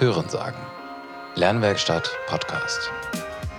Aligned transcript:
Hören 0.00 0.28
sagen. 0.28 0.56
Lernwerkstatt 1.34 2.08
Podcast. 2.28 2.88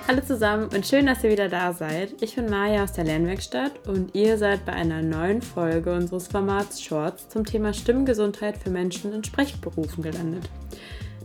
Hallo 0.08 0.22
zusammen 0.22 0.70
und 0.74 0.88
schön, 0.88 1.06
dass 1.06 1.22
ihr 1.22 1.32
wieder 1.32 1.50
da 1.50 1.74
seid. 1.74 2.14
Ich 2.22 2.36
bin 2.36 2.50
Maja 2.50 2.84
aus 2.84 2.94
der 2.94 3.04
Lernwerkstatt 3.04 3.86
und 3.86 4.16
ihr 4.16 4.38
seid 4.38 4.66
bei 4.66 4.72
einer 4.72 5.02
neuen 5.02 5.42
Folge 5.42 5.92
unseres 5.94 6.30
Formats 6.30 6.82
Shorts 6.82 7.28
zum 7.28 7.44
Thema 7.44 7.74
Stimmgesundheit 7.74 8.58
für 8.58 8.70
Menschen 8.70 9.12
in 9.12 9.22
Sprechberufen 9.22 10.02
gelandet. 10.02 10.50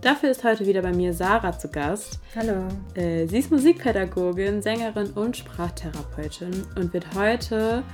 Dafür 0.01 0.33
ist 0.33 0.43
heute 0.43 0.67
wieder 0.67 0.83
bei 0.83 0.93
mir 0.93 1.15
Sarah 1.15 1.57
zu 1.57 1.69
Gast. 1.69 2.19
Hallo. 2.35 2.67
Äh, 2.97 3.29
sie 3.29 3.39
ist 3.39 3.53
Musikpädagogin, 3.53 4.63
Sängerin 4.63 5.13
und 5.13 5.37
Sprachtherapeutin 5.37 6.67
und 6.77 6.93
wird 6.93 7.07
heute, 7.15 7.85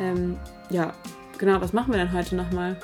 ähm, 0.00 0.38
ja, 0.70 0.94
genau, 1.36 1.60
was 1.60 1.74
machen 1.74 1.92
wir 1.92 1.98
denn 1.98 2.14
heute 2.14 2.34
nochmal? 2.34 2.78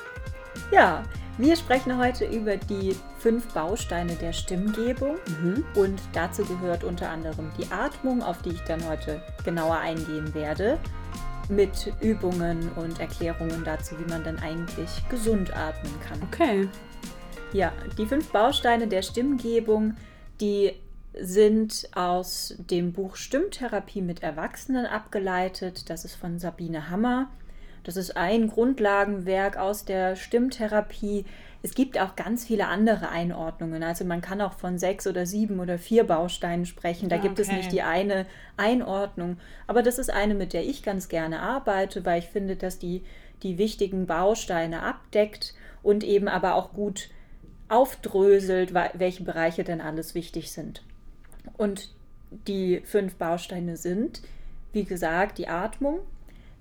Ja, 0.70 1.04
wir 1.38 1.54
sprechen 1.54 1.96
heute 1.96 2.26
über 2.26 2.56
die 2.56 2.96
fünf 3.18 3.46
Bausteine 3.54 4.14
der 4.16 4.32
Stimmgebung 4.32 5.16
mhm. 5.40 5.64
und 5.76 6.00
dazu 6.12 6.44
gehört 6.44 6.82
unter 6.82 7.08
anderem 7.08 7.50
die 7.56 7.70
Atmung, 7.70 8.22
auf 8.22 8.42
die 8.42 8.50
ich 8.50 8.60
dann 8.62 8.86
heute 8.88 9.22
genauer 9.44 9.78
eingehen 9.78 10.34
werde, 10.34 10.78
mit 11.48 11.92
Übungen 12.00 12.68
und 12.72 12.98
Erklärungen 12.98 13.62
dazu, 13.64 13.96
wie 13.98 14.10
man 14.10 14.24
dann 14.24 14.38
eigentlich 14.40 14.90
gesund 15.08 15.56
atmen 15.56 15.94
kann. 16.00 16.20
Okay. 16.24 16.68
Ja, 17.52 17.72
die 17.96 18.06
fünf 18.06 18.30
Bausteine 18.30 18.88
der 18.88 19.02
Stimmgebung, 19.02 19.94
die 20.40 20.72
sind 21.20 21.88
aus 21.94 22.54
dem 22.58 22.92
Buch 22.92 23.16
Stimmtherapie 23.16 24.02
mit 24.02 24.22
Erwachsenen 24.22 24.86
abgeleitet. 24.86 25.88
Das 25.88 26.04
ist 26.04 26.16
von 26.16 26.38
Sabine 26.38 26.90
Hammer. 26.90 27.30
Das 27.84 27.96
ist 27.96 28.16
ein 28.16 28.48
Grundlagenwerk 28.48 29.56
aus 29.56 29.84
der 29.84 30.16
Stimmtherapie. 30.16 31.24
Es 31.62 31.74
gibt 31.74 31.98
auch 31.98 32.14
ganz 32.16 32.44
viele 32.44 32.66
andere 32.66 33.08
Einordnungen. 33.08 33.82
Also 33.82 34.04
man 34.04 34.20
kann 34.20 34.40
auch 34.40 34.52
von 34.52 34.78
sechs 34.78 35.06
oder 35.06 35.26
sieben 35.26 35.58
oder 35.60 35.78
vier 35.78 36.04
Bausteinen 36.04 36.66
sprechen. 36.66 37.08
Da 37.08 37.16
okay. 37.16 37.28
gibt 37.28 37.38
es 37.38 37.50
nicht 37.50 37.72
die 37.72 37.82
eine 37.82 38.26
Einordnung. 38.56 39.38
Aber 39.66 39.82
das 39.82 39.98
ist 39.98 40.10
eine, 40.10 40.34
mit 40.34 40.52
der 40.52 40.64
ich 40.64 40.82
ganz 40.82 41.08
gerne 41.08 41.40
arbeite, 41.40 42.04
weil 42.04 42.20
ich 42.20 42.28
finde, 42.28 42.56
dass 42.56 42.78
die 42.78 43.02
die 43.42 43.58
wichtigen 43.58 44.06
Bausteine 44.06 44.82
abdeckt 44.82 45.54
und 45.82 46.04
eben 46.04 46.28
aber 46.28 46.54
auch 46.54 46.72
gut 46.72 47.10
aufdröselt, 47.68 48.72
welche 48.74 49.22
Bereiche 49.22 49.64
denn 49.64 49.80
alles 49.80 50.14
wichtig 50.14 50.52
sind. 50.52 50.82
Und 51.56 51.90
die 52.30 52.80
fünf 52.84 53.16
Bausteine 53.16 53.76
sind, 53.76 54.22
wie 54.72 54.84
gesagt, 54.84 55.38
die 55.38 55.48
Atmung, 55.48 56.00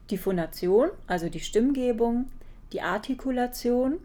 die 0.09 0.17
Phonation, 0.17 0.89
also 1.07 1.29
die 1.29 1.39
Stimmgebung, 1.39 2.29
die 2.71 2.81
Artikulation, 2.81 3.99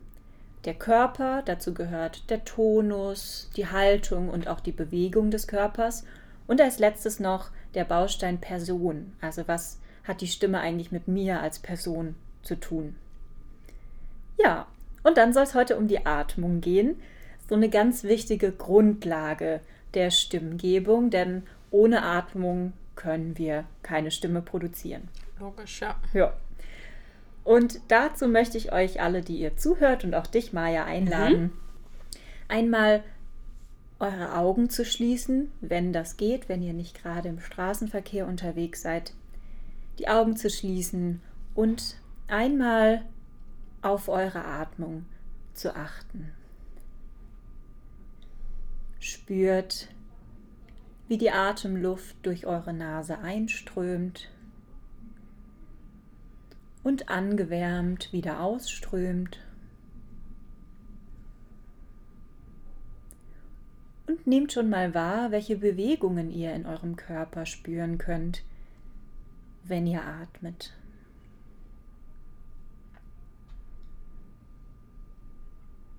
der 0.65 0.75
Körper, 0.75 1.43
dazu 1.45 1.75
gehört 1.75 2.31
der 2.31 2.45
Tonus, 2.45 3.51
die 3.57 3.67
Haltung 3.67 4.29
und 4.29 4.47
auch 4.47 4.61
die 4.61 4.73
Bewegung 4.73 5.31
des 5.31 5.49
Körpers 5.49 6.05
und 6.47 6.61
als 6.61 6.79
letztes 6.79 7.19
noch 7.19 7.51
der 7.75 7.85
Baustein 7.85 8.39
Person, 8.39 9.13
also 9.21 9.49
was 9.49 9.81
hat 10.05 10.21
die 10.21 10.29
Stimme 10.29 10.61
eigentlich 10.61 10.93
mit 10.93 11.09
mir 11.09 11.41
als 11.41 11.59
Person 11.59 12.15
zu 12.43 12.57
tun. 12.57 12.97
Ja, 14.39 14.67
und 15.03 15.17
dann 15.17 15.33
soll 15.33 15.45
es 15.45 15.55
heute 15.55 15.77
um 15.77 15.89
die 15.89 16.07
Atmung 16.07 16.61
gehen. 16.61 17.01
So 17.49 17.55
eine 17.55 17.69
ganz 17.69 18.05
wichtige 18.05 18.53
Grundlage 18.53 19.61
der 19.95 20.11
Stimmgebung, 20.11 21.11
denn 21.11 21.43
ohne 21.71 22.03
Atmung 22.03 22.73
können 22.97 23.37
wir 23.39 23.65
keine 23.83 24.11
Stimme 24.11 24.43
produzieren. 24.43 25.09
Logisch, 25.43 25.81
ja. 25.81 25.97
Ja. 26.15 26.33
Und 27.43 27.81
dazu 27.89 28.29
möchte 28.29 28.57
ich 28.57 28.71
euch 28.71 29.01
alle, 29.01 29.23
die 29.23 29.39
ihr 29.39 29.57
zuhört 29.57 30.05
und 30.05 30.15
auch 30.15 30.29
dich, 30.29 30.53
Maja, 30.53 30.85
einladen, 30.85 31.43
mhm. 31.43 31.53
einmal 32.47 33.03
eure 33.99 34.37
Augen 34.37 34.71
zu 34.71 34.85
schließen, 34.85 35.51
wenn 35.61 35.93
das 35.93 36.17
geht, 36.17 36.49
wenn 36.49 36.63
ihr 36.63 36.75
nicht 36.75 37.03
gerade 37.03 37.29
im 37.29 37.41
Straßenverkehr 37.41 38.29
unterwegs 38.29 38.83
seid, 38.83 39.15
die 39.99 40.07
Augen 40.07 40.37
zu 40.37 40.49
schließen 40.49 41.21
und 41.57 41.97
einmal 42.29 43.03
auf 43.81 44.09
eure 44.09 44.45
Atmung 44.45 45.07
zu 45.55 45.75
achten. 45.75 46.31
Spürt, 49.01 49.89
wie 51.09 51.19
die 51.19 51.33
Atemluft 51.33 52.15
durch 52.23 52.47
eure 52.47 52.73
Nase 52.73 53.19
einströmt 53.19 54.32
und 56.83 57.09
angewärmt 57.09 58.13
wieder 58.13 58.41
ausströmt. 58.41 59.39
Und 64.07 64.27
nehmt 64.27 64.53
schon 64.53 64.69
mal 64.69 64.95
wahr, 64.95 65.31
welche 65.31 65.57
Bewegungen 65.57 66.31
ihr 66.31 66.53
in 66.55 66.67
eurem 66.67 66.97
Körper 66.97 67.47
spüren 67.47 67.99
könnt, 67.99 68.43
wenn 69.65 69.87
ihr 69.87 70.05
atmet. 70.05 70.75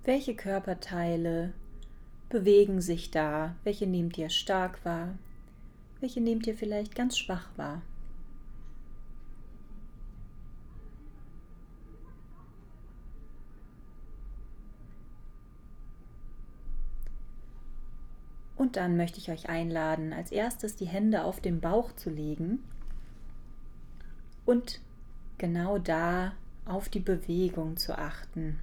Welche 0.04 0.36
Körperteile 0.36 1.54
bewegen 2.28 2.82
sich 2.82 3.10
da? 3.10 3.56
Welche 3.64 3.86
nehmt 3.86 4.18
ihr 4.18 4.28
stark 4.28 4.84
wahr? 4.84 5.16
Welche 6.00 6.20
nehmt 6.20 6.46
ihr 6.46 6.54
vielleicht 6.54 6.94
ganz 6.94 7.16
schwach 7.16 7.48
wahr? 7.56 7.80
Und 18.64 18.76
dann 18.76 18.96
möchte 18.96 19.18
ich 19.18 19.30
euch 19.30 19.50
einladen, 19.50 20.14
als 20.14 20.32
erstes 20.32 20.74
die 20.74 20.86
Hände 20.86 21.24
auf 21.24 21.38
den 21.38 21.60
Bauch 21.60 21.92
zu 21.92 22.08
legen 22.08 22.64
und 24.46 24.80
genau 25.36 25.76
da 25.76 26.32
auf 26.64 26.88
die 26.88 27.00
Bewegung 27.00 27.76
zu 27.76 27.98
achten. 27.98 28.58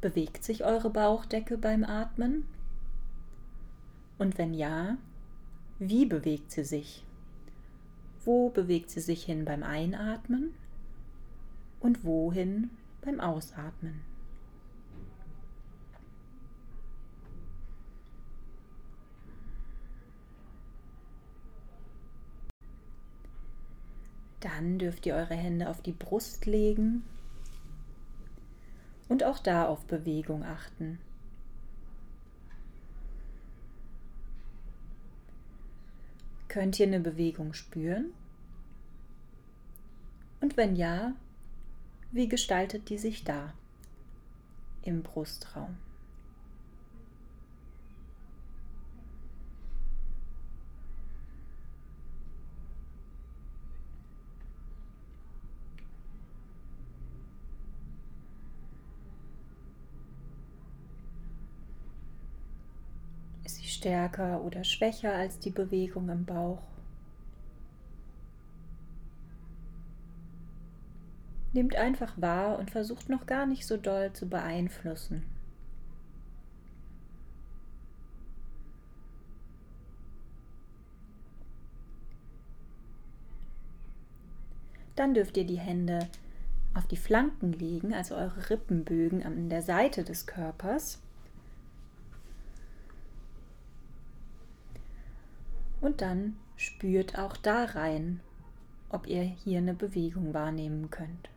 Bewegt 0.00 0.42
sich 0.42 0.64
eure 0.64 0.90
Bauchdecke 0.90 1.56
beim 1.56 1.84
Atmen? 1.84 2.46
Und 4.18 4.38
wenn 4.38 4.54
ja, 4.54 4.96
wie 5.78 6.04
bewegt 6.04 6.50
sie 6.50 6.64
sich? 6.64 7.04
Wo 8.24 8.48
bewegt 8.48 8.90
sie 8.90 9.00
sich 9.00 9.22
hin 9.22 9.44
beim 9.44 9.62
Einatmen 9.62 10.52
und 11.78 12.02
wohin 12.02 12.70
beim 13.02 13.20
Ausatmen? 13.20 14.15
Dann 24.46 24.78
dürft 24.78 25.04
ihr 25.06 25.16
eure 25.16 25.34
Hände 25.34 25.68
auf 25.68 25.82
die 25.82 25.90
Brust 25.90 26.46
legen 26.46 27.02
und 29.08 29.24
auch 29.24 29.40
da 29.40 29.66
auf 29.66 29.84
Bewegung 29.86 30.44
achten. 30.44 31.00
Könnt 36.46 36.78
ihr 36.78 36.86
eine 36.86 37.00
Bewegung 37.00 37.54
spüren? 37.54 38.12
Und 40.40 40.56
wenn 40.56 40.76
ja, 40.76 41.16
wie 42.12 42.28
gestaltet 42.28 42.88
die 42.88 42.98
sich 42.98 43.24
da 43.24 43.52
im 44.82 45.02
Brustraum? 45.02 45.76
Stärker 63.86 64.42
oder 64.42 64.64
schwächer 64.64 65.14
als 65.14 65.38
die 65.38 65.50
Bewegung 65.50 66.08
im 66.08 66.24
Bauch. 66.24 66.60
Nehmt 71.52 71.76
einfach 71.76 72.20
wahr 72.20 72.58
und 72.58 72.72
versucht 72.72 73.08
noch 73.08 73.26
gar 73.26 73.46
nicht 73.46 73.64
so 73.64 73.76
doll 73.76 74.12
zu 74.12 74.28
beeinflussen. 74.28 75.22
Dann 84.96 85.14
dürft 85.14 85.36
ihr 85.36 85.46
die 85.46 85.60
Hände 85.60 86.08
auf 86.74 86.88
die 86.88 86.96
Flanken 86.96 87.52
legen, 87.52 87.94
also 87.94 88.16
eure 88.16 88.50
Rippenbögen 88.50 89.22
an 89.22 89.48
der 89.48 89.62
Seite 89.62 90.02
des 90.02 90.26
Körpers. 90.26 91.05
Und 95.86 96.00
dann 96.00 96.34
spürt 96.56 97.16
auch 97.16 97.36
da 97.36 97.64
rein, 97.64 98.18
ob 98.88 99.06
ihr 99.06 99.22
hier 99.22 99.58
eine 99.58 99.72
Bewegung 99.72 100.34
wahrnehmen 100.34 100.90
könnt. 100.90 101.30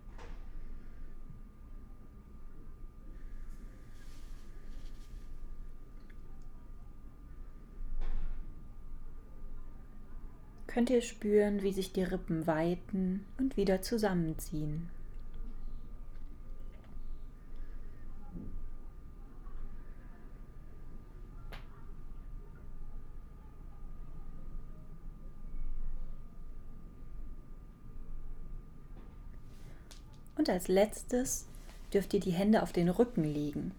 Könnt 10.65 10.89
ihr 10.89 11.03
spüren, 11.03 11.61
wie 11.61 11.71
sich 11.71 11.93
die 11.93 12.01
Rippen 12.01 12.47
weiten 12.47 13.27
und 13.37 13.55
wieder 13.55 13.83
zusammenziehen. 13.83 14.89
Und 30.39 30.49
als 30.49 30.69
letztes 30.69 31.45
dürft 31.93 32.13
ihr 32.13 32.21
die 32.21 32.31
Hände 32.31 32.63
auf 32.63 32.71
den 32.71 32.87
Rücken 32.87 33.25
legen. 33.25 33.73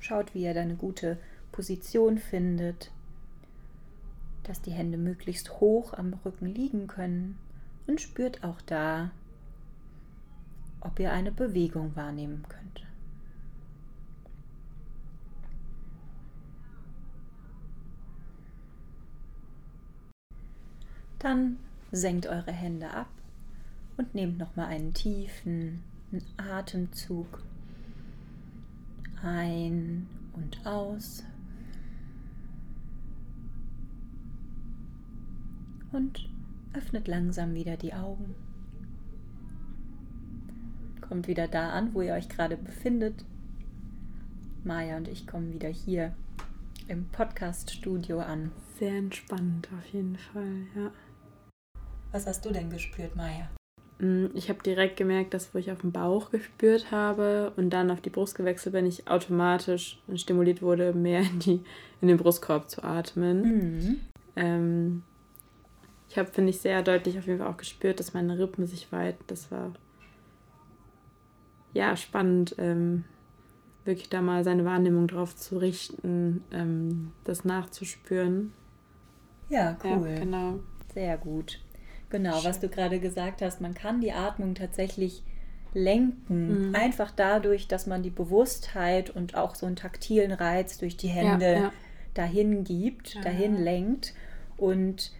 Schaut, 0.00 0.34
wie 0.34 0.42
ihr 0.42 0.52
da 0.52 0.60
eine 0.60 0.74
gute 0.74 1.18
Position 1.52 2.18
findet, 2.18 2.90
dass 4.42 4.60
die 4.60 4.72
Hände 4.72 4.98
möglichst 4.98 5.60
hoch 5.60 5.92
am 5.92 6.14
Rücken 6.24 6.46
liegen 6.46 6.88
können 6.88 7.38
und 7.86 8.00
spürt 8.00 8.42
auch 8.42 8.60
da, 8.62 9.12
ob 10.80 10.98
ihr 10.98 11.12
eine 11.12 11.30
Bewegung 11.30 11.94
wahrnehmen 11.94 12.44
könnt. 12.48 12.84
Dann 21.20 21.56
senkt 21.92 22.26
eure 22.26 22.50
Hände 22.50 22.90
ab 22.90 23.06
und 23.98 24.14
nehmt 24.14 24.38
noch 24.38 24.56
mal 24.56 24.66
einen 24.66 24.94
tiefen 24.94 25.82
Atemzug 26.38 27.42
ein 29.22 30.06
und 30.34 30.64
aus. 30.66 31.24
Und 35.90 36.28
öffnet 36.74 37.08
langsam 37.08 37.54
wieder 37.54 37.76
die 37.76 37.94
Augen. 37.94 38.34
Kommt 41.00 41.26
wieder 41.26 41.48
da 41.48 41.70
an, 41.70 41.94
wo 41.94 42.02
ihr 42.02 42.12
euch 42.12 42.28
gerade 42.28 42.56
befindet. 42.56 43.24
Maja 44.64 44.98
und 44.98 45.08
ich 45.08 45.26
kommen 45.26 45.52
wieder 45.52 45.68
hier 45.68 46.14
im 46.88 47.08
Podcast-Studio 47.08 48.20
an. 48.20 48.52
Sehr 48.78 48.96
entspannt 48.96 49.68
auf 49.76 49.86
jeden 49.92 50.16
Fall, 50.16 50.66
ja. 50.76 50.92
Was 52.12 52.26
hast 52.26 52.44
du 52.44 52.50
denn 52.50 52.70
gespürt, 52.70 53.16
Maja? 53.16 53.48
Mm, 53.98 54.26
ich 54.34 54.48
habe 54.48 54.62
direkt 54.62 54.96
gemerkt, 54.96 55.34
dass 55.34 55.54
wo 55.54 55.58
ich 55.58 55.70
auf 55.70 55.80
den 55.80 55.92
Bauch 55.92 56.30
gespürt 56.30 56.90
habe 56.90 57.52
und 57.56 57.70
dann 57.70 57.90
auf 57.90 58.00
die 58.00 58.10
Brust 58.10 58.36
gewechselt 58.36 58.72
bin, 58.72 58.86
ich 58.86 59.08
automatisch 59.08 59.98
stimuliert 60.14 60.62
wurde, 60.62 60.92
mehr 60.92 61.20
in, 61.20 61.38
die, 61.40 61.60
in 62.00 62.08
den 62.08 62.16
Brustkorb 62.16 62.70
zu 62.70 62.82
atmen. 62.84 63.42
Mhm. 63.42 64.00
Ähm, 64.36 65.02
ich 66.08 66.16
habe, 66.16 66.30
finde 66.30 66.50
ich, 66.50 66.60
sehr 66.60 66.82
deutlich 66.82 67.18
auf 67.18 67.26
jeden 67.26 67.38
Fall 67.38 67.48
auch 67.48 67.56
gespürt, 67.56 68.00
dass 68.00 68.14
meine 68.14 68.38
Rippen 68.38 68.66
sich 68.66 68.90
weiten. 68.92 69.22
Das 69.26 69.50
war 69.50 69.72
ja 71.74 71.96
spannend, 71.96 72.54
ähm, 72.58 73.04
wirklich 73.84 74.08
da 74.08 74.22
mal 74.22 74.44
seine 74.44 74.64
Wahrnehmung 74.64 75.06
drauf 75.06 75.36
zu 75.36 75.58
richten, 75.58 76.44
ähm, 76.50 77.12
das 77.24 77.44
nachzuspüren. 77.44 78.52
Ja, 79.48 79.76
cool. 79.84 80.08
Ja, 80.08 80.20
genau. 80.20 80.60
Sehr 80.94 81.16
gut. 81.18 81.60
Genau, 82.10 82.42
was 82.44 82.60
du 82.60 82.68
gerade 82.68 83.00
gesagt 83.00 83.42
hast, 83.42 83.60
man 83.60 83.74
kann 83.74 84.00
die 84.00 84.12
Atmung 84.12 84.54
tatsächlich 84.54 85.22
lenken, 85.74 86.68
mhm. 86.68 86.74
einfach 86.74 87.10
dadurch, 87.10 87.68
dass 87.68 87.86
man 87.86 88.02
die 88.02 88.10
Bewusstheit 88.10 89.10
und 89.10 89.34
auch 89.34 89.54
so 89.54 89.66
einen 89.66 89.76
taktilen 89.76 90.32
Reiz 90.32 90.78
durch 90.78 90.96
die 90.96 91.08
Hände 91.08 91.52
ja, 91.52 91.60
ja. 91.60 91.72
dahin 92.14 92.64
gibt, 92.64 93.14
ja. 93.14 93.20
dahin 93.20 93.56
lenkt. 93.56 94.14
Und 94.56 95.12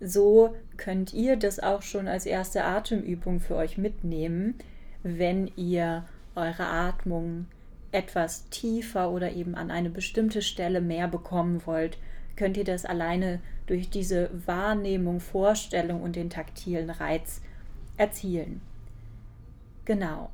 so 0.00 0.56
könnt 0.76 1.12
ihr 1.12 1.36
das 1.36 1.60
auch 1.60 1.82
schon 1.82 2.08
als 2.08 2.26
erste 2.26 2.64
Atemübung 2.64 3.40
für 3.40 3.56
euch 3.56 3.78
mitnehmen, 3.78 4.54
wenn 5.02 5.50
ihr 5.56 6.06
eure 6.34 6.66
Atmung 6.66 7.46
etwas 7.92 8.48
tiefer 8.48 9.10
oder 9.10 9.32
eben 9.32 9.54
an 9.54 9.70
eine 9.70 9.90
bestimmte 9.90 10.42
Stelle 10.42 10.80
mehr 10.80 11.06
bekommen 11.06 11.62
wollt, 11.64 11.98
könnt 12.36 12.56
ihr 12.56 12.64
das 12.64 12.84
alleine 12.84 13.40
durch 13.66 13.90
diese 13.90 14.30
Wahrnehmung, 14.46 15.20
Vorstellung 15.20 16.02
und 16.02 16.16
den 16.16 16.30
taktilen 16.30 16.90
Reiz 16.90 17.40
erzielen. 17.96 18.60
Genau. 19.84 20.30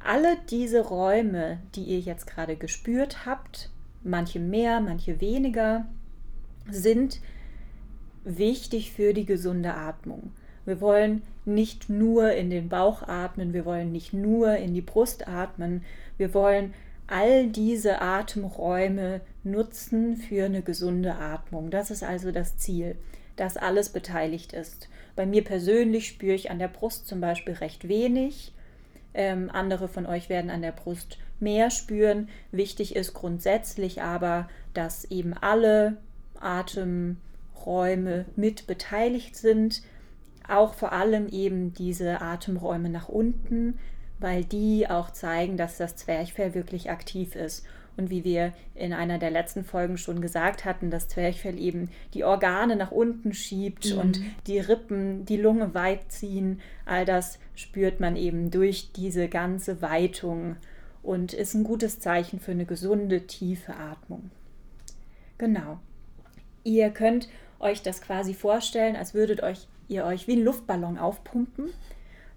Alle 0.00 0.36
diese 0.50 0.80
Räume, 0.80 1.58
die 1.74 1.82
ihr 1.82 2.00
jetzt 2.00 2.26
gerade 2.26 2.56
gespürt 2.56 3.26
habt, 3.26 3.70
manche 4.02 4.38
mehr, 4.38 4.80
manche 4.80 5.20
weniger, 5.20 5.86
sind 6.70 7.20
wichtig 8.24 8.92
für 8.92 9.12
die 9.14 9.26
gesunde 9.26 9.74
Atmung. 9.74 10.32
Wir 10.64 10.80
wollen 10.80 11.22
nicht 11.44 11.88
nur 11.88 12.32
in 12.32 12.50
den 12.50 12.68
Bauch 12.68 13.02
atmen, 13.02 13.54
wir 13.54 13.64
wollen 13.64 13.90
nicht 13.90 14.12
nur 14.12 14.56
in 14.56 14.74
die 14.74 14.82
Brust 14.82 15.26
atmen, 15.26 15.82
wir 16.18 16.34
wollen 16.34 16.74
all 17.08 17.48
diese 17.48 18.00
Atemräume 18.00 19.20
nutzen 19.42 20.16
für 20.16 20.44
eine 20.44 20.62
gesunde 20.62 21.16
Atmung. 21.16 21.70
Das 21.70 21.90
ist 21.90 22.04
also 22.04 22.30
das 22.30 22.58
Ziel, 22.58 22.96
dass 23.36 23.56
alles 23.56 23.88
beteiligt 23.88 24.52
ist. 24.52 24.88
Bei 25.16 25.26
mir 25.26 25.42
persönlich 25.42 26.06
spüre 26.06 26.34
ich 26.34 26.50
an 26.50 26.58
der 26.58 26.68
Brust 26.68 27.08
zum 27.08 27.20
Beispiel 27.20 27.54
recht 27.54 27.88
wenig. 27.88 28.52
Ähm, 29.14 29.50
andere 29.52 29.88
von 29.88 30.06
euch 30.06 30.28
werden 30.28 30.50
an 30.50 30.62
der 30.62 30.72
Brust 30.72 31.18
mehr 31.40 31.70
spüren. 31.70 32.28
Wichtig 32.52 32.94
ist 32.94 33.14
grundsätzlich 33.14 34.02
aber, 34.02 34.48
dass 34.74 35.04
eben 35.06 35.34
alle 35.34 35.96
Atemräume 36.38 38.26
mit 38.36 38.66
beteiligt 38.66 39.34
sind. 39.34 39.82
Auch 40.46 40.74
vor 40.74 40.92
allem 40.92 41.26
eben 41.28 41.74
diese 41.74 42.20
Atemräume 42.20 42.90
nach 42.90 43.08
unten, 43.08 43.78
weil 44.18 44.44
die 44.44 44.88
auch 44.88 45.10
zeigen, 45.10 45.56
dass 45.56 45.76
das 45.76 45.96
Zwerchfell 45.96 46.54
wirklich 46.54 46.90
aktiv 46.90 47.36
ist. 47.36 47.64
Und 47.96 48.10
wie 48.10 48.22
wir 48.22 48.52
in 48.76 48.92
einer 48.92 49.18
der 49.18 49.32
letzten 49.32 49.64
Folgen 49.64 49.98
schon 49.98 50.20
gesagt 50.20 50.64
hatten, 50.64 50.88
das 50.88 51.08
Zwerchfell 51.08 51.58
eben 51.58 51.90
die 52.14 52.22
Organe 52.22 52.76
nach 52.76 52.92
unten 52.92 53.34
schiebt 53.34 53.92
mhm. 53.92 53.98
und 53.98 54.20
die 54.46 54.60
Rippen, 54.60 55.24
die 55.24 55.36
Lunge 55.36 55.74
weit 55.74 56.12
ziehen. 56.12 56.60
All 56.86 57.04
das 57.04 57.40
spürt 57.56 57.98
man 57.98 58.14
eben 58.14 58.52
durch 58.52 58.92
diese 58.92 59.28
ganze 59.28 59.82
Weitung 59.82 60.56
und 61.02 61.32
ist 61.32 61.54
ein 61.54 61.64
gutes 61.64 61.98
Zeichen 61.98 62.38
für 62.38 62.52
eine 62.52 62.66
gesunde, 62.66 63.26
tiefe 63.26 63.74
Atmung. 63.74 64.30
Genau. 65.38 65.80
Ihr 66.62 66.90
könnt 66.90 67.28
euch 67.58 67.82
das 67.82 68.00
quasi 68.00 68.32
vorstellen, 68.32 68.94
als 68.94 69.12
würdet 69.12 69.42
euch, 69.42 69.66
ihr 69.88 70.04
euch 70.04 70.28
wie 70.28 70.32
einen 70.32 70.44
Luftballon 70.44 70.98
aufpumpen 70.98 71.70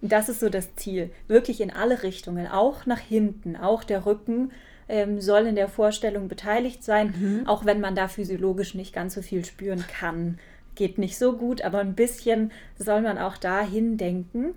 das 0.01 0.29
ist 0.29 0.39
so 0.39 0.49
das 0.49 0.75
Ziel. 0.75 1.11
Wirklich 1.27 1.61
in 1.61 1.71
alle 1.71 2.03
Richtungen, 2.03 2.47
auch 2.47 2.85
nach 2.85 2.99
hinten, 2.99 3.55
auch 3.55 3.83
der 3.83 4.05
Rücken 4.05 4.51
ähm, 4.89 5.21
soll 5.21 5.45
in 5.45 5.55
der 5.55 5.67
Vorstellung 5.67 6.27
beteiligt 6.27 6.83
sein, 6.83 7.13
mhm. 7.17 7.47
auch 7.47 7.65
wenn 7.65 7.79
man 7.79 7.95
da 7.95 8.07
physiologisch 8.07 8.75
nicht 8.75 8.93
ganz 8.93 9.13
so 9.13 9.21
viel 9.21 9.45
spüren 9.45 9.85
kann. 9.87 10.39
Geht 10.75 10.97
nicht 10.97 11.17
so 11.17 11.37
gut, 11.37 11.61
aber 11.61 11.79
ein 11.79 11.95
bisschen 11.95 12.51
soll 12.77 13.01
man 13.01 13.17
auch 13.17 13.37
dahin 13.37 13.97
denken. 13.97 14.55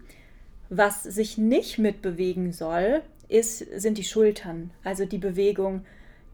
Was 0.70 1.02
sich 1.02 1.38
nicht 1.38 1.78
mitbewegen 1.78 2.52
soll, 2.52 3.02
ist, 3.28 3.58
sind 3.58 3.98
die 3.98 4.04
Schultern. 4.04 4.70
Also 4.82 5.04
die 5.04 5.18
Bewegung 5.18 5.84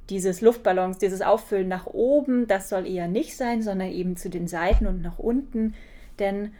dieses 0.09 0.41
Luftballons, 0.41 0.99
dieses 0.99 1.23
Auffüllen 1.23 1.69
nach 1.69 1.87
oben, 1.87 2.47
das 2.47 2.69
soll 2.69 2.87
eher 2.87 3.09
nicht 3.09 3.37
sein, 3.37 3.63
sondern 3.63 3.91
eben 3.91 4.17
zu 4.17 4.29
den 4.29 4.49
Seiten 4.49 4.87
und 4.87 5.03
nach 5.03 5.19
unten. 5.19 5.75
Denn 6.19 6.53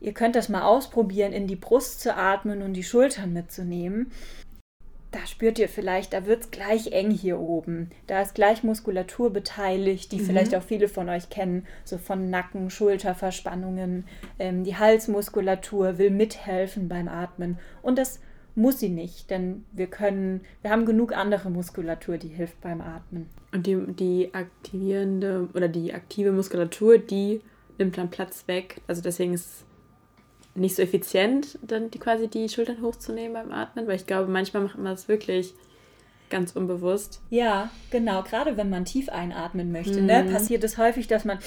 Ihr 0.00 0.12
könnt 0.12 0.36
das 0.36 0.48
mal 0.48 0.62
ausprobieren, 0.62 1.32
in 1.32 1.46
die 1.46 1.56
Brust 1.56 2.00
zu 2.00 2.16
atmen 2.16 2.62
und 2.62 2.74
die 2.74 2.82
Schultern 2.82 3.32
mitzunehmen. 3.32 4.12
Da 5.10 5.26
spürt 5.26 5.58
ihr 5.58 5.70
vielleicht, 5.70 6.12
da 6.12 6.26
wird 6.26 6.42
es 6.42 6.50
gleich 6.50 6.92
eng 6.92 7.10
hier 7.10 7.40
oben. 7.40 7.90
Da 8.06 8.20
ist 8.20 8.34
gleich 8.34 8.62
Muskulatur 8.62 9.32
beteiligt, 9.32 10.12
die 10.12 10.18
mhm. 10.18 10.24
vielleicht 10.26 10.54
auch 10.54 10.62
viele 10.62 10.88
von 10.88 11.08
euch 11.08 11.30
kennen, 11.30 11.66
so 11.84 11.96
von 11.96 12.28
Nacken, 12.28 12.68
Schulterverspannungen. 12.68 14.04
Ähm, 14.38 14.64
die 14.64 14.76
Halsmuskulatur 14.76 15.96
will 15.96 16.10
mithelfen 16.10 16.88
beim 16.88 17.08
Atmen. 17.08 17.58
Und 17.80 17.98
das 17.98 18.20
muss 18.54 18.80
sie 18.80 18.90
nicht, 18.90 19.30
denn 19.30 19.64
wir 19.72 19.86
können, 19.86 20.42
wir 20.60 20.70
haben 20.70 20.84
genug 20.84 21.16
andere 21.16 21.48
Muskulatur, 21.48 22.18
die 22.18 22.28
hilft 22.28 22.60
beim 22.60 22.82
Atmen. 22.82 23.30
Und 23.52 23.66
die, 23.66 23.76
die 23.88 24.34
aktivierende 24.34 25.48
oder 25.54 25.68
die 25.68 25.94
aktive 25.94 26.32
Muskulatur, 26.32 26.98
die 26.98 27.40
nimmt 27.78 27.96
dann 27.96 28.10
Platz 28.10 28.46
weg. 28.46 28.82
Also 28.88 29.00
deswegen 29.00 29.32
ist 29.32 29.64
nicht 30.58 30.76
so 30.76 30.82
effizient, 30.82 31.58
dann 31.62 31.90
die, 31.90 31.98
quasi 31.98 32.28
die 32.28 32.48
Schultern 32.48 32.82
hochzunehmen 32.82 33.32
beim 33.32 33.52
Atmen, 33.52 33.86
weil 33.86 33.96
ich 33.96 34.06
glaube, 34.06 34.30
manchmal 34.30 34.62
macht 34.62 34.76
man 34.76 34.86
das 34.86 35.08
wirklich 35.08 35.54
ganz 36.30 36.52
unbewusst. 36.52 37.20
Ja, 37.30 37.70
genau. 37.90 38.22
Gerade 38.22 38.56
wenn 38.56 38.70
man 38.70 38.84
tief 38.84 39.08
einatmen 39.08 39.72
möchte, 39.72 40.00
ne, 40.00 40.22
mhm. 40.22 40.28
ne, 40.28 40.32
passiert 40.32 40.64
es 40.64 40.78
häufig, 40.78 41.06
dass 41.06 41.24
man. 41.24 41.38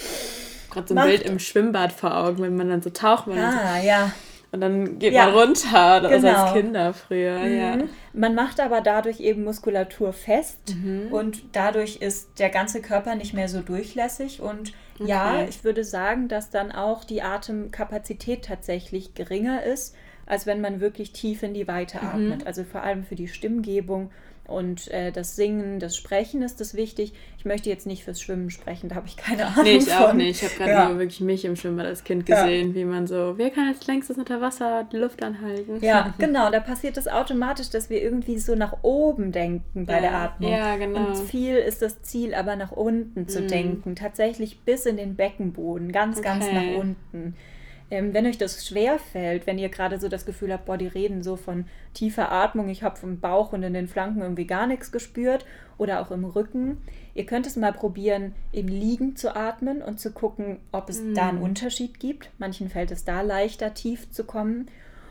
Gerade 0.70 0.88
so 0.88 0.94
ein 0.94 0.96
macht. 0.96 1.08
Bild 1.08 1.22
im 1.22 1.38
Schwimmbad 1.38 1.92
vor 1.92 2.16
Augen, 2.16 2.42
wenn 2.42 2.56
man 2.56 2.68
dann 2.68 2.82
so 2.82 2.90
taucht. 2.90 3.26
Man 3.26 3.38
ah, 3.38 3.80
so, 3.80 3.86
ja. 3.86 4.12
Und 4.52 4.60
dann 4.60 4.98
geht 4.98 5.14
ja. 5.14 5.26
man 5.26 5.34
runter, 5.34 6.00
das 6.00 6.12
genau. 6.12 6.44
als 6.44 6.52
Kinder 6.52 6.92
früher. 6.92 7.38
Mhm. 7.38 7.58
Ja. 7.58 7.78
Man 8.12 8.34
macht 8.34 8.60
aber 8.60 8.82
dadurch 8.82 9.20
eben 9.20 9.44
Muskulatur 9.44 10.12
fest 10.12 10.74
mhm. 10.76 11.08
und 11.10 11.42
dadurch 11.52 11.96
ist 11.96 12.38
der 12.38 12.50
ganze 12.50 12.82
Körper 12.82 13.14
nicht 13.14 13.32
mehr 13.32 13.48
so 13.48 13.60
durchlässig. 13.60 14.42
Und 14.42 14.74
okay. 14.98 15.08
ja, 15.08 15.44
ich 15.44 15.64
würde 15.64 15.84
sagen, 15.84 16.28
dass 16.28 16.50
dann 16.50 16.72
auch 16.72 17.04
die 17.04 17.22
Atemkapazität 17.22 18.44
tatsächlich 18.44 19.14
geringer 19.14 19.62
ist, 19.62 19.94
als 20.32 20.46
wenn 20.46 20.62
man 20.62 20.80
wirklich 20.80 21.12
tief 21.12 21.42
in 21.42 21.52
die 21.52 21.68
Weite 21.68 21.98
mhm. 21.98 22.08
atmet. 22.08 22.46
Also 22.46 22.64
vor 22.64 22.82
allem 22.82 23.04
für 23.04 23.16
die 23.16 23.28
Stimmgebung 23.28 24.10
und 24.48 24.90
äh, 24.90 25.12
das 25.12 25.36
Singen, 25.36 25.78
das 25.78 25.94
Sprechen 25.94 26.40
ist 26.40 26.58
das 26.58 26.72
wichtig. 26.72 27.12
Ich 27.36 27.44
möchte 27.44 27.68
jetzt 27.68 27.86
nicht 27.86 28.02
fürs 28.02 28.18
Schwimmen 28.18 28.48
sprechen, 28.48 28.88
da 28.88 28.94
habe 28.94 29.06
ich 29.06 29.18
keine 29.18 29.44
Ahnung. 29.46 29.64
Nee, 29.64 29.76
ich 29.76 29.90
von. 29.90 30.04
auch 30.04 30.12
nicht. 30.14 30.42
Ich 30.42 30.48
habe 30.48 30.56
gerade 30.56 30.70
ja. 30.70 30.88
nur 30.88 30.98
wirklich 31.00 31.20
mich 31.20 31.44
im 31.44 31.54
Schwimmbad 31.54 31.84
als 31.84 32.02
Kind 32.02 32.24
gesehen, 32.24 32.70
ja. 32.70 32.74
wie 32.74 32.84
man 32.86 33.06
so, 33.06 33.34
wer 33.36 33.50
kann 33.50 33.68
als 33.68 33.86
längstes 33.86 34.16
unter 34.16 34.40
Wasser 34.40 34.88
die 34.90 34.96
Luft 34.96 35.22
anhalten? 35.22 35.78
Ja, 35.82 36.14
genau. 36.18 36.50
Da 36.50 36.60
passiert 36.60 36.96
es 36.96 37.04
das 37.04 37.12
automatisch, 37.12 37.68
dass 37.68 37.90
wir 37.90 38.00
irgendwie 38.00 38.38
so 38.38 38.54
nach 38.54 38.78
oben 38.80 39.32
denken 39.32 39.84
bei 39.84 39.96
ja. 39.96 40.00
der 40.00 40.14
Atmung. 40.14 40.50
Ja, 40.50 40.76
genau. 40.76 41.08
Und 41.08 41.16
viel 41.18 41.56
ist 41.56 41.82
das 41.82 42.00
Ziel, 42.00 42.32
aber 42.32 42.56
nach 42.56 42.72
unten 42.72 43.28
zu 43.28 43.42
mhm. 43.42 43.48
denken. 43.48 43.96
Tatsächlich 43.96 44.60
bis 44.60 44.86
in 44.86 44.96
den 44.96 45.14
Beckenboden, 45.14 45.92
ganz, 45.92 46.16
okay. 46.16 46.26
ganz 46.26 46.46
nach 46.50 46.80
unten. 46.80 47.36
Ähm, 47.92 48.14
wenn 48.14 48.24
euch 48.24 48.38
das 48.38 48.66
schwer 48.66 48.98
fällt, 48.98 49.46
wenn 49.46 49.58
ihr 49.58 49.68
gerade 49.68 50.00
so 50.00 50.08
das 50.08 50.24
Gefühl 50.24 50.50
habt, 50.50 50.64
boah, 50.64 50.78
die 50.78 50.86
reden 50.86 51.22
so 51.22 51.36
von 51.36 51.66
tiefer 51.92 52.32
Atmung, 52.32 52.70
ich 52.70 52.82
habe 52.82 52.96
vom 52.96 53.20
Bauch 53.20 53.52
und 53.52 53.62
in 53.62 53.74
den 53.74 53.86
Flanken 53.86 54.22
irgendwie 54.22 54.46
gar 54.46 54.66
nichts 54.66 54.92
gespürt 54.92 55.44
oder 55.76 56.00
auch 56.00 56.10
im 56.10 56.24
Rücken, 56.24 56.78
ihr 57.12 57.26
könnt 57.26 57.46
es 57.46 57.54
mal 57.54 57.74
probieren, 57.74 58.34
im 58.50 58.66
Liegen 58.66 59.14
zu 59.14 59.36
atmen 59.36 59.82
und 59.82 60.00
zu 60.00 60.10
gucken, 60.10 60.56
ob 60.72 60.88
es 60.88 61.02
mm. 61.02 61.12
da 61.12 61.28
einen 61.28 61.42
Unterschied 61.42 62.00
gibt. 62.00 62.30
Manchen 62.38 62.70
fällt 62.70 62.92
es 62.92 63.04
da 63.04 63.20
leichter, 63.20 63.74
tief 63.74 64.10
zu 64.10 64.24
kommen. 64.24 64.68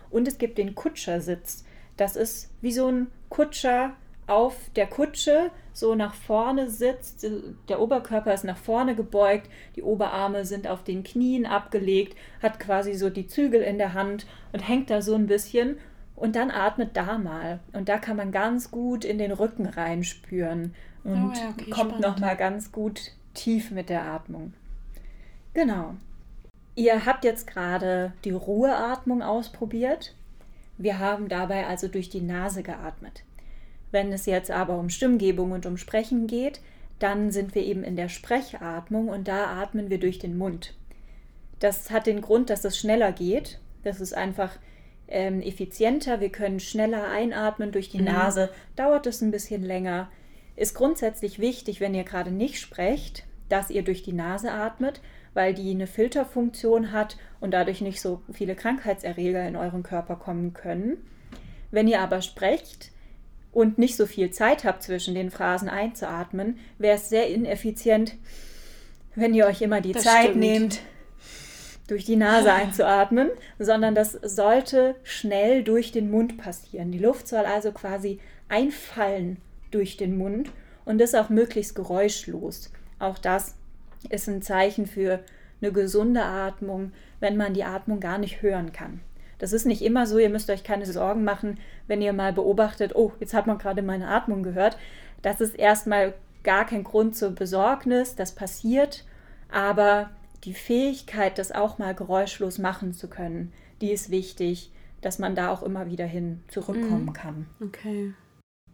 Und 0.10 0.28
es 0.28 0.40
gibt 0.40 0.58
den 0.58 0.74
Kutschersitz. 0.74 1.64
Das 1.98 2.16
ist 2.16 2.50
wie 2.62 2.72
so 2.72 2.88
ein 2.88 3.12
Kutscher 3.30 3.94
auf 4.28 4.56
der 4.75 4.88
Kutsche 4.88 5.51
so 5.74 5.96
nach 5.96 6.13
vorne 6.13 6.70
sitzt. 6.70 7.25
Der 7.70 7.82
Oberkörper 7.82 8.34
ist 8.34 8.44
nach 8.44 8.58
vorne 8.58 8.96
gebeugt, 8.96 9.50
die 9.75 9.84
Oberarme 9.84 10.46
sind 10.46 10.68
auf 10.68 10.84
den 10.84 11.04
Knien 11.04 11.46
abgelegt, 11.46 12.18
hat 12.42 12.60
quasi 12.60 12.94
so 12.94 13.10
die 13.10 13.28
Zügel 13.28 13.62
in 13.62 13.78
der 13.78 13.94
Hand 13.94 14.25
und 14.51 14.68
hängt 14.68 14.90
da 14.90 15.01
so 15.01 15.16
ein 15.16 15.28
bisschen. 15.28 15.78
Und 16.16 16.36
dann 16.36 16.51
atmet 16.51 16.96
da 16.96 17.18
mal. 17.18 17.60
Und 17.74 17.90
da 17.90 17.98
kann 17.98 18.16
man 18.16 18.32
ganz 18.32 18.70
gut 18.70 19.04
in 19.06 19.18
den 19.18 19.32
Rücken 19.32 19.66
reinspüren 19.66 20.75
und 21.04 21.32
oh 21.32 21.40
ja, 21.40 21.50
okay, 21.50 21.70
kommt 21.72 22.00
nochmal 22.00 22.38
ganz 22.38 22.72
gut 22.72 23.12
tief 23.34 23.72
mit 23.72 23.90
der 23.90 24.04
Atmung. 24.04 24.54
Genau. 25.54 25.96
Ihr 26.75 27.06
habt 27.06 27.25
jetzt 27.25 27.48
gerade 27.48 28.13
die 28.24 28.32
Ruheatmung 28.32 29.22
ausprobiert. 29.22 30.16
Wir 30.78 31.00
haben 31.00 31.28
dabei 31.28 31.68
also 31.68 31.88
durch 31.88 32.10
die 32.10 32.22
Nase 32.22 32.63
geatmet. 32.63 33.24
Wenn 33.91 34.12
es 34.13 34.25
jetzt 34.25 34.51
aber 34.51 34.77
um 34.77 34.89
Stimmgebung 34.89 35.51
und 35.51 35.65
um 35.65 35.77
Sprechen 35.77 36.27
geht, 36.27 36.62
dann 37.00 37.31
sind 37.31 37.55
wir 37.55 37.63
eben 37.63 37.83
in 37.83 37.95
der 37.95 38.10
Sprechatmung 38.10 39.10
und 39.10 39.27
da 39.27 39.62
atmen 39.62 39.89
wir 39.89 40.00
durch 40.00 40.19
den 40.19 40.38
Mund. 40.38 40.75
Das 41.60 41.91
hat 41.91 42.07
den 42.07 42.21
Grund, 42.21 42.50
dass 42.50 42.63
es 42.63 42.77
schneller 42.77 43.12
geht. 43.12 43.60
Das 43.83 44.00
ist 44.01 44.13
einfach 44.13 44.57
ähm, 45.07 45.41
effizienter. 45.41 46.19
Wir 46.19 46.29
können 46.29 46.60
schneller 46.60 47.10
einatmen 47.10 47.71
durch 47.71 47.89
die 47.89 48.00
mhm. 48.00 48.05
Nase. 48.05 48.50
Dauert 48.75 49.07
es 49.07 49.21
ein 49.21 49.31
bisschen 49.31 49.63
länger. 49.63 50.10
Ist 50.55 50.75
grundsätzlich 50.75 51.39
wichtig, 51.39 51.79
wenn 51.79 51.93
ihr 51.93 52.03
gerade 52.03 52.31
nicht 52.31 52.60
sprecht, 52.60 53.25
dass 53.50 53.69
ihr 53.69 53.83
durch 53.83 54.03
die 54.03 54.13
Nase 54.13 54.51
atmet, 54.51 55.01
weil 55.33 55.53
die 55.53 55.71
eine 55.71 55.88
Filterfunktion 55.88 56.91
hat 56.91 57.17
und 57.39 57.51
dadurch 57.51 57.81
nicht 57.81 58.01
so 58.01 58.21
viele 58.31 58.55
Krankheitserreger 58.55 59.48
in 59.48 59.55
euren 59.55 59.83
Körper 59.83 60.15
kommen 60.15 60.53
können. 60.53 60.98
Wenn 61.71 61.88
ihr 61.88 62.01
aber 62.01 62.21
sprecht, 62.21 62.91
und 63.51 63.77
nicht 63.77 63.96
so 63.96 64.05
viel 64.05 64.31
Zeit 64.31 64.63
habt 64.63 64.84
zwischen 64.84 65.15
den 65.15 65.31
Phrasen 65.31 65.70
einzuatmen, 65.70 66.60
wäre 66.77 66.96
es 66.96 67.10
sehr 67.10 67.27
ineffizient, 67.27 68.15
wenn 69.15 69.34
ihr 69.34 69.46
euch 69.46 69.62
immer 69.62 69.81
die 69.81 69.91
das 69.91 70.03
Zeit 70.03 70.29
stimmt. 70.29 70.39
nehmt, 70.39 70.81
durch 71.88 72.05
die 72.05 72.15
Nase 72.15 72.53
einzuatmen, 72.53 73.29
sondern 73.60 73.96
das 73.96 74.13
sollte 74.13 74.96
schnell 75.03 75.63
durch 75.63 75.91
den 75.91 76.10
Mund 76.10 76.38
passieren. 76.38 76.91
Die 76.91 77.00
Luft 77.00 77.27
soll 77.27 77.46
also 77.46 77.74
quasi 77.74 78.20
einfallen 78.48 79.38
durch 79.72 79.98
den 79.98 80.17
Mund 80.17 80.50
und 80.86 81.00
das 81.00 81.15
auch 81.15 81.29
möglichst 81.29 81.75
geräuschlos. 81.75 82.72
Auch 83.00 83.17
das 83.17 83.55
ist 84.10 84.29
ein 84.29 84.41
Zeichen 84.41 84.86
für 84.86 85.20
eine 85.62 85.72
gesunde 85.74 86.24
Atmung, 86.24 86.93
wenn 87.20 87.36
man 87.36 87.53
die 87.53 87.63
Atmung 87.63 88.00
gar 88.00 88.17
nicht 88.17 88.41
hören 88.41 88.72
kann. 88.72 89.01
Das 89.41 89.53
ist 89.53 89.65
nicht 89.65 89.81
immer 89.81 90.05
so, 90.05 90.19
ihr 90.19 90.29
müsst 90.29 90.51
euch 90.51 90.63
keine 90.63 90.86
Sorgen 90.86 91.24
machen, 91.24 91.60
wenn 91.88 92.00
ihr 92.00 92.13
mal 92.13 92.31
beobachtet, 92.31 92.95
oh, 92.95 93.12
jetzt 93.19 93.33
hat 93.33 93.48
man 93.48 93.57
gerade 93.57 93.81
meine 93.81 94.07
Atmung 94.07 94.43
gehört. 94.43 94.77
Das 95.24 95.41
ist 95.41 95.55
erstmal 95.55 96.13
gar 96.43 96.67
kein 96.67 96.83
Grund 96.83 97.15
zur 97.15 97.31
Besorgnis, 97.31 98.15
das 98.15 98.36
passiert, 98.36 99.03
aber 99.51 100.12
die 100.43 100.53
Fähigkeit, 100.53 101.39
das 101.39 101.51
auch 101.51 101.79
mal 101.79 101.95
geräuschlos 101.95 102.60
machen 102.60 102.93
zu 102.93 103.07
können, 103.07 103.51
die 103.81 103.89
ist 103.89 104.12
wichtig, 104.12 104.71
dass 105.01 105.17
man 105.17 105.33
da 105.33 105.50
auch 105.50 105.63
immer 105.63 105.88
wieder 105.88 106.05
hin 106.05 106.43
zurückkommen 106.48 107.05
mhm. 107.05 107.13
kann. 107.13 107.48
Okay. 107.63 108.13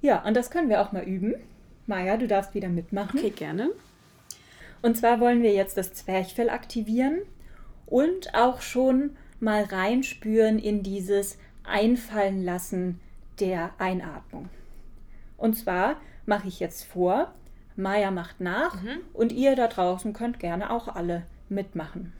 Ja, 0.02 0.22
und 0.26 0.36
das 0.36 0.52
können 0.52 0.68
wir 0.68 0.82
auch 0.82 0.92
mal 0.92 1.04
üben. 1.04 1.36
Maja, 1.86 2.18
du 2.18 2.28
darfst 2.28 2.54
wieder 2.54 2.68
mitmachen. 2.68 3.18
Okay, 3.18 3.30
gerne. 3.30 3.70
Und 4.82 4.98
zwar 4.98 5.22
wollen 5.22 5.44
wir 5.44 5.54
jetzt 5.54 5.78
das 5.78 5.94
Zwerchfell 5.94 6.50
aktivieren 6.50 7.20
und 7.86 8.36
auch 8.36 8.60
schon 8.60 9.12
mal 9.40 9.64
reinspüren 9.64 10.60
in 10.60 10.84
dieses 10.84 11.38
Einfallen 11.64 12.44
lassen 12.44 13.00
der 13.40 13.72
Einatmung. 13.78 14.50
Und 15.38 15.56
zwar 15.56 15.98
mache 16.26 16.48
ich 16.48 16.60
jetzt 16.60 16.84
vor, 16.84 17.34
Maya 17.76 18.10
macht 18.10 18.42
nach 18.42 18.82
mhm. 18.82 19.00
und 19.14 19.32
ihr 19.32 19.56
da 19.56 19.68
draußen 19.68 20.14
könnt 20.14 20.40
gerne 20.40 20.72
auch 20.72 20.88
alle 20.88 21.24
mitmachen. 21.50 22.14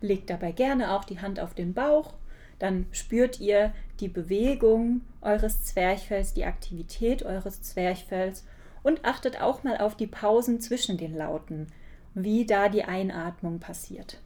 Legt 0.00 0.30
dabei 0.30 0.52
gerne 0.52 0.92
auch 0.92 1.04
die 1.04 1.20
Hand 1.20 1.40
auf 1.40 1.54
den 1.54 1.74
Bauch. 1.74 2.14
Dann 2.58 2.86
spürt 2.92 3.40
ihr 3.40 3.72
die 4.00 4.08
Bewegung 4.08 5.02
eures 5.20 5.64
Zwerchfells, 5.64 6.34
die 6.34 6.44
Aktivität 6.44 7.24
eures 7.24 7.62
Zwerchfells 7.62 8.44
und 8.82 9.04
achtet 9.04 9.40
auch 9.40 9.64
mal 9.64 9.78
auf 9.78 9.96
die 9.96 10.06
Pausen 10.06 10.60
zwischen 10.60 10.96
den 10.96 11.14
Lauten, 11.14 11.68
wie 12.14 12.46
da 12.46 12.68
die 12.68 12.84
Einatmung 12.84 13.60
passiert. 13.60 14.18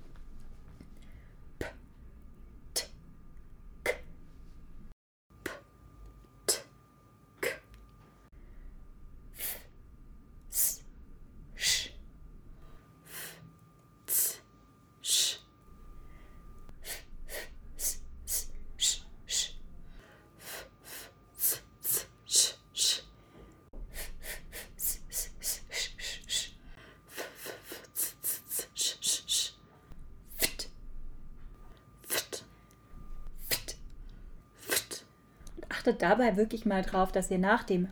Achtet 35.82 36.00
dabei 36.00 36.36
wirklich 36.36 36.64
mal 36.64 36.82
drauf, 36.82 37.10
dass 37.10 37.30
ihr 37.30 37.38
nach 37.38 37.64
dem 37.64 37.88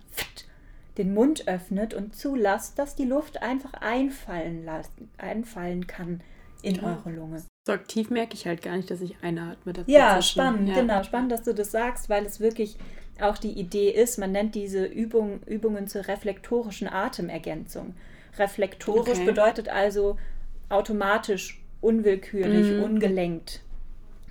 den 0.96 1.12
Mund 1.14 1.48
öffnet 1.48 1.94
und 1.94 2.14
zulasst, 2.14 2.78
dass 2.78 2.94
die 2.94 3.04
Luft 3.04 3.42
einfach 3.42 3.72
einfallen, 3.74 4.64
lassen, 4.64 5.10
einfallen 5.18 5.86
kann 5.86 6.20
in 6.62 6.76
ja. 6.76 6.82
eure 6.82 7.16
Lunge. 7.16 7.42
So 7.66 7.72
aktiv 7.72 8.10
merke 8.10 8.34
ich 8.34 8.46
halt 8.46 8.62
gar 8.62 8.76
nicht, 8.76 8.90
dass 8.90 9.00
ich 9.00 9.16
einatme. 9.22 9.72
Ja, 9.86 10.20
spannend, 10.20 10.68
ja. 10.68 10.74
genau. 10.74 11.02
Spannend, 11.02 11.32
dass 11.32 11.42
du 11.42 11.54
das 11.54 11.70
sagst, 11.70 12.10
weil 12.10 12.24
es 12.26 12.38
wirklich 12.38 12.76
auch 13.20 13.38
die 13.38 13.52
Idee 13.52 13.90
ist, 13.90 14.18
man 14.18 14.32
nennt 14.32 14.54
diese 14.54 14.84
Übung, 14.84 15.40
Übungen 15.46 15.88
zur 15.88 16.06
reflektorischen 16.06 16.88
Atemergänzung. 16.88 17.94
Reflektorisch 18.38 19.18
okay. 19.18 19.26
bedeutet 19.26 19.68
also 19.68 20.16
automatisch, 20.68 21.60
unwillkürlich, 21.80 22.76
mhm. 22.76 22.82
ungelenkt. 22.82 23.62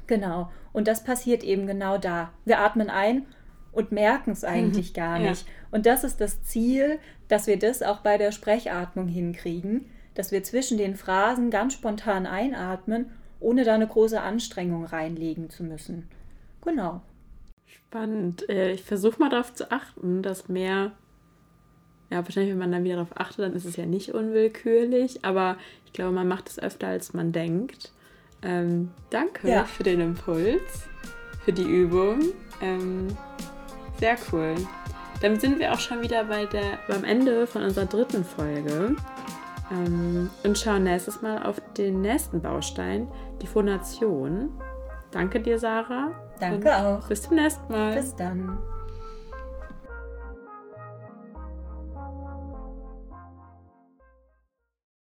Genau. 0.07 0.49
Und 0.71 0.87
das 0.87 1.03
passiert 1.03 1.43
eben 1.43 1.67
genau 1.67 1.97
da. 1.97 2.31
Wir 2.45 2.59
atmen 2.59 2.89
ein 2.89 3.25
und 3.79 3.91
merken 3.91 4.31
es 4.31 4.43
eigentlich 4.43 4.91
mhm. 4.91 4.95
gar 4.95 5.19
nicht. 5.19 5.47
Ja. 5.47 5.53
Und 5.71 5.85
das 5.85 6.03
ist 6.03 6.21
das 6.21 6.43
Ziel, 6.43 6.99
dass 7.27 7.47
wir 7.47 7.57
das 7.57 7.81
auch 7.81 7.99
bei 7.99 8.17
der 8.17 8.31
Sprechatmung 8.31 9.07
hinkriegen, 9.07 9.85
dass 10.13 10.31
wir 10.31 10.43
zwischen 10.43 10.77
den 10.77 10.95
Phrasen 10.95 11.49
ganz 11.49 11.73
spontan 11.73 12.25
einatmen 12.25 13.11
ohne 13.39 13.63
da 13.63 13.75
eine 13.75 13.87
große 13.87 14.19
Anstrengung 14.19 14.85
reinlegen 14.85 15.49
zu 15.49 15.63
müssen. 15.63 16.09
Genau. 16.63 17.01
Spannend. 17.65 18.47
Äh, 18.49 18.73
ich 18.73 18.83
versuche 18.83 19.19
mal 19.19 19.29
darauf 19.29 19.53
zu 19.53 19.71
achten, 19.71 20.21
dass 20.21 20.49
mehr, 20.49 20.91
ja, 22.09 22.23
wahrscheinlich, 22.23 22.51
wenn 22.51 22.59
man 22.59 22.71
dann 22.71 22.83
wieder 22.83 22.95
darauf 22.95 23.17
achtet, 23.17 23.39
dann 23.39 23.53
ist 23.53 23.65
es 23.65 23.75
ja 23.75 23.85
nicht 23.85 24.13
unwillkürlich, 24.13 25.23
aber 25.23 25.57
ich 25.85 25.93
glaube, 25.93 26.11
man 26.11 26.27
macht 26.27 26.49
es 26.49 26.59
öfter, 26.59 26.87
als 26.87 27.13
man 27.13 27.31
denkt. 27.31 27.91
Ähm, 28.41 28.91
danke 29.09 29.49
Ja. 29.49 29.65
für 29.65 29.83
den 29.83 30.01
Impuls, 30.01 30.87
für 31.43 31.53
die 31.53 31.63
Übung. 31.63 32.19
Ähm, 32.61 33.07
sehr 33.99 34.17
cool. 34.31 34.55
Dann 35.21 35.39
sind 35.39 35.59
wir 35.59 35.73
auch 35.73 35.79
schon 35.79 36.01
wieder 36.01 36.23
bei 36.23 36.45
der, 36.45 36.79
beim 36.87 37.03
Ende 37.03 37.45
von 37.45 37.63
unserer 37.63 37.85
dritten 37.85 38.23
Folge 38.23 38.95
ähm, 39.71 40.29
und 40.43 40.57
schauen 40.57 40.83
nächstes 40.83 41.21
Mal 41.21 41.43
auf 41.43 41.61
den 41.77 42.01
nächsten 42.01 42.41
Baustein, 42.41 43.07
die 43.41 43.47
Phonation. 43.47 44.51
Danke 45.11 45.39
dir, 45.39 45.59
Sarah. 45.59 46.11
Danke 46.39 46.69
und 46.69 46.73
auch. 46.73 47.07
Bis 47.07 47.23
zum 47.23 47.35
nächsten 47.35 47.71
Mal. 47.71 47.95
Bis 47.95 48.15
dann. 48.15 48.57